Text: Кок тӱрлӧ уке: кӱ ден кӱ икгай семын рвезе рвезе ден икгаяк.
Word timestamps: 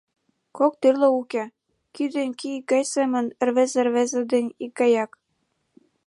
Кок 0.57 0.73
тӱрлӧ 0.81 1.07
уке: 1.19 1.43
кӱ 1.95 2.03
ден 2.15 2.29
кӱ 2.39 2.47
икгай 2.57 2.83
семын 2.93 3.25
рвезе 3.47 3.81
рвезе 3.87 4.21
ден 4.31 4.45
икгаяк. 4.65 5.11